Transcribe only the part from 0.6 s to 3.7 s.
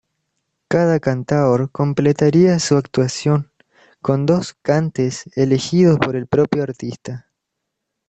Cada cantaor completaría su actuación